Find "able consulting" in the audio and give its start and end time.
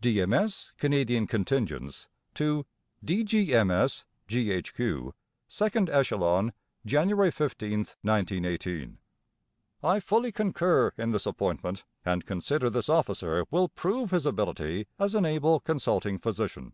15.24-16.18